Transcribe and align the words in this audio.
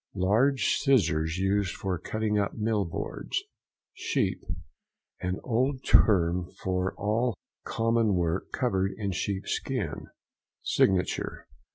—Large 0.15 0.77
scissors 0.77 1.37
used 1.37 1.75
for 1.75 1.99
cutting 1.99 2.39
up 2.39 2.55
mill 2.55 2.85
boards. 2.85 3.39
SHEEP.—An 3.93 5.39
old 5.43 5.83
term 5.85 6.49
for 6.63 6.95
all 6.95 7.35
common 7.65 8.15
work 8.15 8.51
covered 8.51 8.93
in 8.97 9.11
sheep 9.11 9.43
skin. 9.45 10.07
SIGNATURE. 10.63 11.45